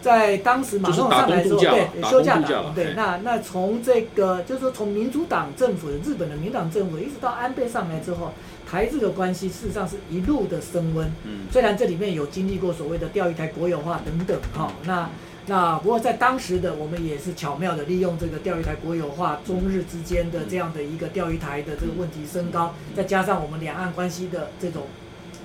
[0.00, 8.32] 在当时马总统上来的时候，就是打工度假对休假打工度假对哎，那那从这个就是说从民主党政府的日本的民主党政府一直到安倍上来之后，
[8.68, 11.10] 台日的关系事实上是一路的升温。
[11.24, 11.46] 嗯。
[11.50, 15.10] 虽然这里面有经历过所谓的钓鱼台国有化等等哈、那
[15.46, 24.82] 那不过在当时的我们也是巧妙的利用这个钓鱼台国有化，中日之间的这样的一个钓鱼台的这个问题升高，再加上我们两岸关系的这种，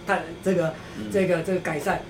[0.06, 2.02] 它这个嗯这个这个改善，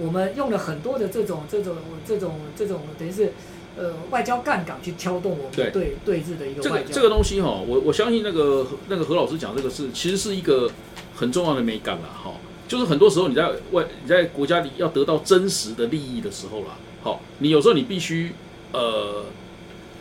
[0.00, 3.32] 我们用了很多的这种这种这种这种等于是
[3.76, 6.86] 呃外交杠杆去挑动我们对对对日的一个外交。
[6.86, 10.70] 这个这个东西哈，我我相信那个那个何老师讲这个是其实是一个
[11.14, 12.32] 很重要的美感啦哈，
[12.68, 18.32] 就是很多时候你在外你在国家里要得到真实的利益的时候啦，好，你有时候你必须
[18.72, 19.24] 呃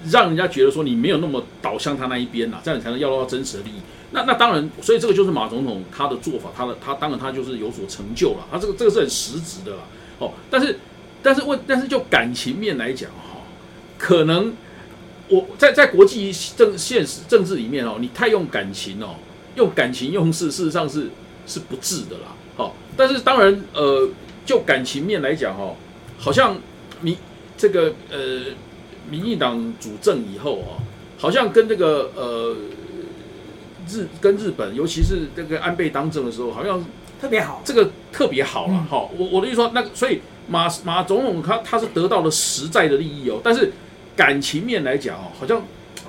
[0.10, 3.80] 让人家觉得说你没有那么倒向他那一边啦，这样你才能要到真实的利益。
[4.16, 9.84] 那那当然，所以这个就是马总统他的做法，他的他当然他就是有所成就了，他这个这个是很实质的啦。
[10.20, 10.80] 哦，但是
[11.22, 13.42] 但是问但是就感情面来讲哈，
[13.98, 14.56] 可能
[15.28, 19.16] 我在在国际政现实政治里面哦，你太用感情哦，
[19.56, 21.10] 用感情用事，事实上是
[21.46, 22.34] 是不智的啦。
[22.56, 24.08] 好、但是当然呃，
[24.46, 25.76] 就感情面来讲哦，
[26.18, 26.58] 好像
[27.02, 27.18] 民
[27.58, 28.18] 这个呃
[29.10, 30.80] 民进党主政以后哦，
[31.18, 32.56] 好像跟这个呃
[33.88, 36.84] 日跟日本，尤其是这个安倍当政的时候，好像
[37.22, 38.86] 特别好，这个特别好了嗯。
[38.86, 43.72] 哈、我我的意思说，那所以马马总统他他是得到了实在的利益哦，但是
[44.16, 45.62] 感情面来讲哦，好像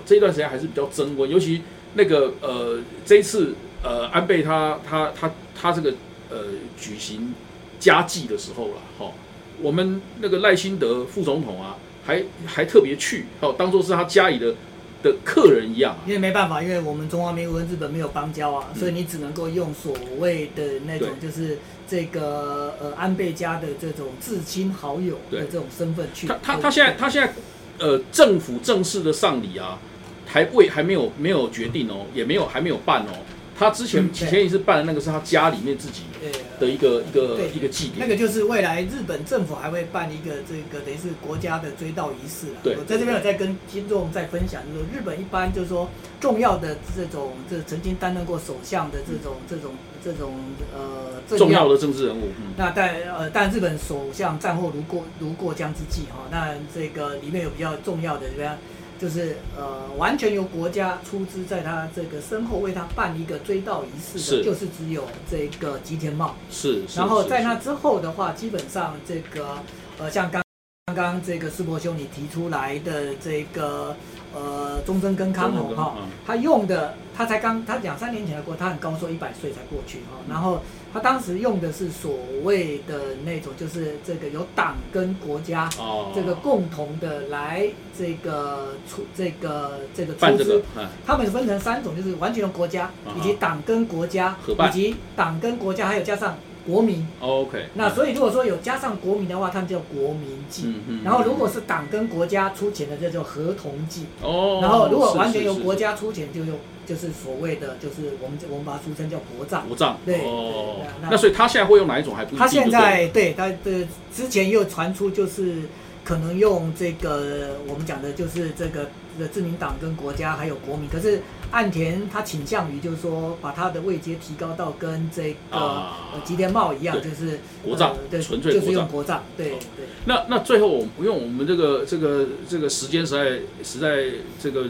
[0.05, 1.63] 这一段时间还是比较增温，尤其
[1.95, 5.91] 那个呃这一次呃安倍他他他他这个
[6.31, 6.39] 呃
[6.79, 7.35] 举行
[7.79, 9.13] 家祭的时候了哈、
[9.61, 14.55] 我们那个赖清德副总统啊，还还特别去哦，当做是他家里的
[15.03, 26.27] 的客人一样啊，因为没办法，因为我们中华民国跟日本没有邦交啊，所以你只能够用所谓的那种就是这个呃安倍家的这种至亲好友的这种身份去。
[26.27, 27.33] 他他他现在他现在
[27.79, 29.79] 呃政府正式的丧礼啊，
[30.27, 33.13] 还未还没有没有决定哦，也没有还没有办哦。
[33.59, 42.61] 他之前嗯几天一次办的那个是他家里面自己呃的一个一个一个祭典，那个就是未来日本政府还会办一个这个等于是国家的追悼仪式了。
[42.63, 42.77] 对。
[42.77, 45.89] 我在这边有在跟听众在分享，就是说日本一般就是说
[46.21, 49.73] 重要的这种这曾经担任过首相的这种这种
[50.05, 50.35] 这种
[50.75, 58.57] 呃重要的政治人物，嗯，那但呃，但日本首相战后如过如过江之鲫哈，那这个里面有比较重要的，怎么样？
[58.99, 64.39] 就是呃，完全由国家出资，在他这个身后为他办一个追悼仪式是。
[64.39, 66.35] 的，就是只有这个吉田茂。
[66.51, 69.59] 是，然后在那之后的话，基本上这个
[69.99, 70.43] 呃，像刚
[70.87, 73.97] 刚刚这个世博兄你提出来的这个
[74.35, 80.61] 呃中贞跟康弘哈嗯，他用的他才刚他两三年前的过，他很高寿一百岁才过去哈，然后
[80.97, 85.69] 他当时用的是所谓的那种就是这个有党跟国家。
[85.79, 90.63] 哦，这个共同的来这个出这个这个出资
[91.05, 97.07] 他们分成三种，就是完全由国家啊以及党跟国家以及党跟国家还有加上国民。
[97.21, 100.63] OK，那所以如果说有加上国民的话，他们叫国民计。
[100.67, 104.07] 嗯嗯，然后如果是党跟国家出钱的，这叫合同计。
[104.23, 106.57] 哦，然后如果完全由国家出钱，就用
[106.87, 109.67] 就是所谓的就是我们我们把它俗称叫国葬。
[109.67, 115.63] 国葬，对哦那，那所以他现在会用哪一种还不一定，他现在对他的之前又传出就是
[116.05, 129.87] 可能用这个我们讲的就是这个的自民党跟国家还有国民，可是岸田他倾向于就是说把他的位阶提高到跟这个、啊呃吉田茂一样，就是国葬呃对，纯粹就是用国葬，对好对。
[130.07, 134.67] 那那最后，我们因为我们这个这个这个时间实在实在这个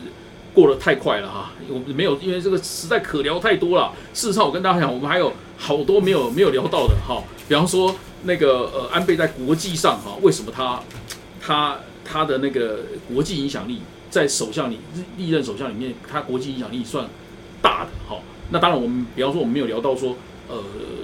[0.57, 3.93] 过得太快了哈，我们没有，因为这个实在可聊太多了。
[4.15, 10.81] 事实上，我跟大家讲，我们还有好多没有没有聊到的哈，比方说那个呃安倍在国际上哈，为什么他
[11.39, 14.81] 他他的那个国际影响力在首相里
[15.19, 17.07] 历任首相里面，他国际影响力算
[17.61, 18.19] 大的哈。
[18.51, 20.17] 那当然，我们比方说我们没有聊到说
[20.49, 20.57] 呃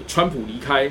[0.09, 0.91] 川普离开。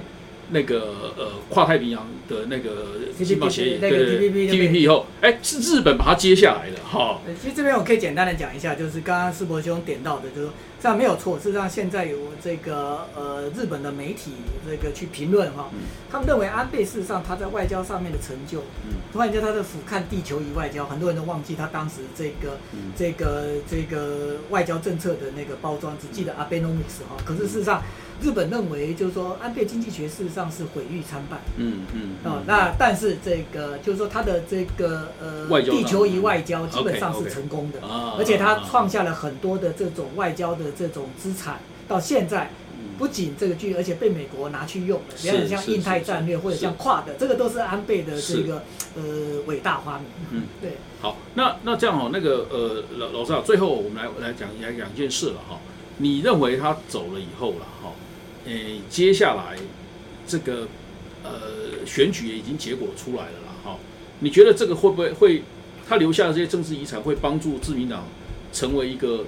[0.51, 2.69] 那个呃跨太平洋的那个
[3.17, 7.19] TPP 经贸协议，那个对对 TPP 对 TPP 以后，哎，是日本把它接下来的哈。
[7.25, 11.37] 呃其实这边我可以简单的讲一下，就是刚刚世博兄点到的，就是说这样没有错。
[11.37, 14.31] 事实上，现在有这个呃日本的媒体
[14.69, 15.79] 这个去评论哈，嗯
[16.11, 27.15] 他们认为安倍事实上他在外交上面的成就，嗯突然间他的俯瞰地球仪外交，很多人都忘记他当时这个嗯这个这个外交政策的那个包装，只记得 Abenomics 哈。
[27.25, 27.83] 可是事实上，
[28.21, 31.39] 日本认为就是说安倍经济学事实上是毁誉参半。
[31.57, 42.51] 嗯嗯哦，那但是这个就是说他的这个呃地球仪外交基本上是成功的，啊而且他创下了很多的这种外交的这种资产，到现在
[42.97, 48.63] 不仅这个剧，而且被美国拿去用了，是比方像印太战略或者像跨的，这个都是安倍的是这个
[48.95, 50.05] 呃伟大发明。
[50.31, 55.57] 嗯，对，好，那那这样哦，那个呃老老师啊，最后我们来来讲来讲一件事了哈。
[55.97, 57.91] 你认为他走了以后了哈，
[58.45, 59.55] 诶，接下来
[60.27, 60.67] 这个
[61.23, 63.77] 呃选举也已经结果出来了啦哈，
[64.19, 65.43] 你觉得这个会不会会
[65.87, 68.03] 他留下的这些政治遗产会帮助自民党
[68.51, 69.25] 成为一个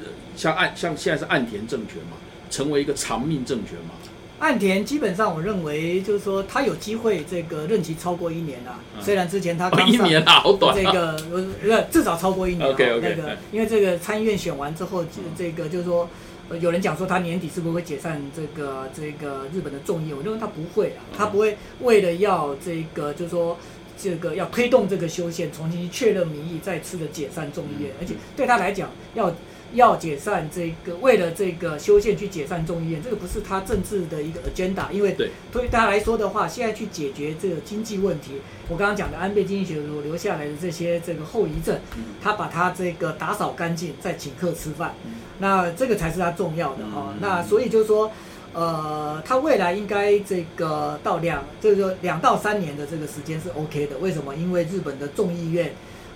[0.00, 2.16] 呃像岸像现在是岸田政权嘛，
[2.50, 3.94] 成为一个长命政权嘛？
[4.38, 10.80] 岸田基本上我认为就是说他有机会这个任期超过一年啊，嗯虽然之前他哦刚上一年啊，好短啊。
[10.80, 12.72] 这个呃至少超过一年啊。
[12.72, 16.08] OK，OK，那个哎因为这个参议院选完之后，嗯这个就是说。
[16.48, 20.16] 呃有人讲说他年底是不是会解散这个这个日本的众议院？
[20.16, 23.58] 我认为他不会啊，嗯他不会为了要这个就是说
[23.96, 29.34] 这个要推动这个修宪，重新确认民意，再次的解散众议院，嗯而且对他来讲要。
[29.74, 48.10] 要解散这个，为了这个修宪去解散众议院，这个不是他政治的一个 agenda，因为对对他来说的话，现在去解决这个经济问题，我刚刚讲的安倍经济学所留下来的这些这个后遗症，嗯他把它这个打扫干净，再请客吃饭嗯，那这个才是它重要的哈、嗯那所以就是说，
[48.52, 53.98] 呃，它未来应该这个到两，这个两到三年的这个时间是 OK 的。
[53.98, 54.34] 为什么？
[54.34, 55.72] 因为日本的众议院，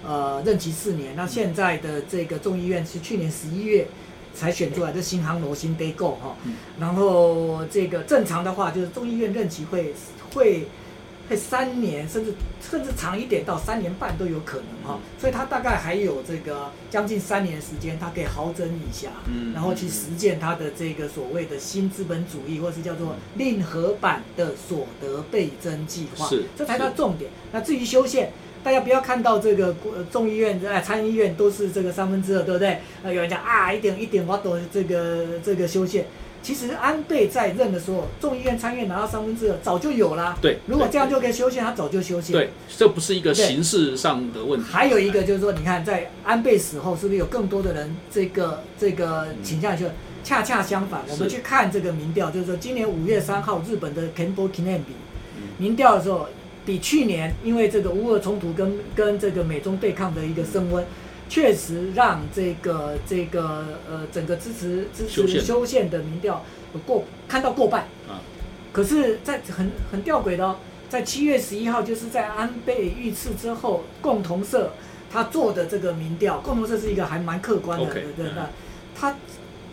[0.06, 3.86] 呃，任期四年，那现在的这个众议院是去年十一月。
[4.34, 6.36] 才选出来，这新航罗新 day go 哈哦，
[6.80, 9.92] 然后这个正常的话，就是众议院任期会
[10.32, 10.66] 会
[11.28, 27.30] 会三年，甚至甚至长一点到三年半都有可能哈、所以他大概还有这个将近三年的时间，他可以好整一下，嗯然后去实践他的这个所谓的新资本主义，或是叫做令和版的所得倍增计划，是这才是他是重点。
[27.52, 28.30] 那至于修宪。
[28.64, 29.74] 大家不要看到这个
[30.12, 32.78] 众议院、哎参议院都是这个三分之二，对不对？
[33.02, 36.06] 呃，有人讲啊，一点一点我都这个这个修宪。
[36.42, 40.36] 其实安倍在任的时候，众议院、参议院拿到三分之二早就有啦。
[40.42, 42.32] 对，如果这样就可以修宪，他早就修宪。
[42.32, 44.66] 对，这不是一个形式上的问题。
[44.70, 49.86] 还有一个就是说，你看在安倍死后，是不是有更多的人这个这个倾向去？
[50.24, 54.94] 恰恰相反，我们去看这个民调，就是说今年五月三号日本的 Kenbo Kinembi
[55.36, 56.28] 嗯民调的时候，
[56.64, 60.84] 比去年因为这个乌俄冲突跟跟这个美中对抗的一个升温，
[61.32, 65.88] 确实让这个这个呃整个支持支持修宪。
[65.88, 67.84] 的民调有过看到过半。
[68.06, 68.20] 啊。
[68.70, 70.56] 可是，在很很吊诡的哦，
[70.90, 74.74] 在七月十一号，就是在安倍遇刺之后，共同社
[75.10, 78.46] 他做的这个民调，共同社是一个还蛮客观的对对嗯。
[78.94, 79.16] 他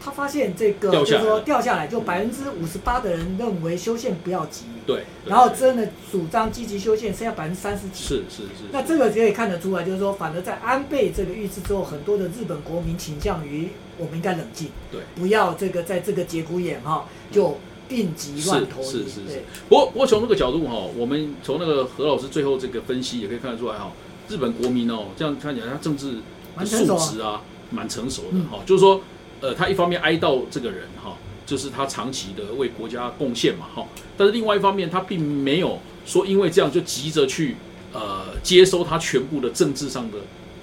[0.10, 8.04] 他发现这个就是说掉下来，就百分之五十八的人认为修宪不要急，对，然后真的主张积极修宪，剩下百分之三十几。
[8.04, 17.58] 是是是，那这个可以看得出来，就是说，反而在安倍这个遇刺之后，很多的日本国民倾向于我们应该冷静，对，不要这个在这个节骨眼哈就
[17.88, 18.82] 病急乱投。
[18.82, 18.86] 医。
[18.86, 19.44] 是是是。
[19.68, 23.92] 不过不过从这个角度哈，我们从那个何老师最后这个分析也可以看得出来哈，
[24.28, 26.16] 日本国民哦，这样看起来他政治
[26.58, 28.48] 的素质啊，蛮成熟的嗯。
[28.50, 28.60] 哈。
[28.66, 29.02] 就是说，
[29.42, 33.88] 呃，他一方面哀悼这个人哈，就是他长期的为国家贡献嘛哈，
[34.18, 37.56] 但是另外一方面，他并没有说因为这样就急着去
[37.94, 40.18] 呃接收他全部的政治上的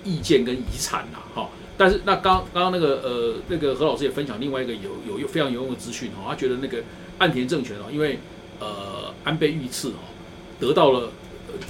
[0.04, 1.48] 意见跟遗产呐哈。
[1.78, 6.82] 但是那刚刚刚那个呃那个何老师也分享另外一个有有有非常有用的资讯哈，他觉得那个
[7.18, 8.18] 岸田政权哦，因为
[8.60, 10.00] 呃安倍遇刺哦，
[10.58, 11.10] 得到了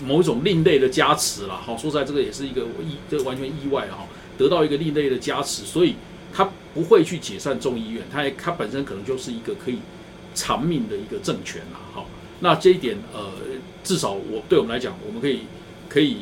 [0.05, 1.57] 某一种另类的加持了。
[1.57, 4.07] 好，说实在这个也是一个意，这完全意外哈，
[4.39, 5.95] 得到一个另类的加持，所以
[6.33, 9.79] 他不会去解散众议院，他也他本身可能就是一个可以
[10.35, 11.81] 长命的一个政权啦。
[11.93, 12.07] 好，
[12.41, 13.33] 那这一点呃，
[13.83, 15.41] 至少我对我们来讲，我们可以
[15.89, 16.19] 可以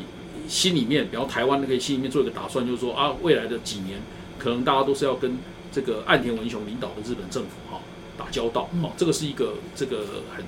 [0.47, 3.99] 心里面，比方台湾可以心里面做一个打算，就是说啊，未来的几年
[4.37, 5.37] 可能大家都是要跟
[5.71, 7.81] 这个岸田文雄领导的日本政府哈、
[8.17, 8.81] 打交道，嗯。
[8.83, 10.45] 好、这个是一个这个很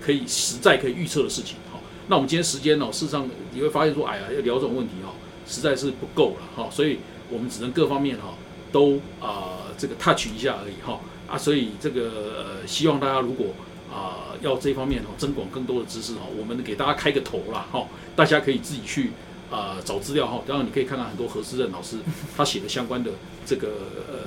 [0.00, 5.12] 可以实在可以预测的事情，好、那我们今天时间呢、事实上你会发现说，哎呀，要聊这种问题哈、
[5.46, 8.34] 实在是不够了哈、所以我们只能各方面哈、
[8.74, 10.98] 都啊、这个 touch 一下而已哈、
[11.28, 13.54] 啊，所以这个呃，希望大家如果
[13.88, 19.12] 啊、要这方面哈、增广更多的知识哈、我们给大家开个头啦哈、大家可以自己去
[19.52, 21.98] 啊、找资料哈、当然你可以看看很多何思任老师
[22.36, 23.12] 他写的相关的
[23.46, 23.68] 这个
[24.10, 24.18] 呃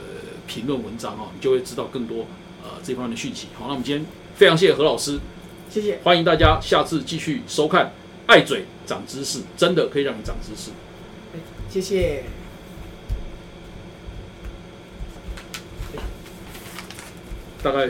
[0.47, 2.25] 评论文章哈、你就会知道更多
[2.63, 3.47] 呃这方面的讯息。
[3.59, 5.19] 好，那我们今天非常谢谢何老师，
[5.69, 5.99] 谢谢。
[6.05, 7.87] 欢迎大家下次继续收看
[8.25, 10.71] 《爱嘴长知识》，真的可以让你长知识。
[11.69, 12.36] 谢谢。
[17.67, 17.89] 大概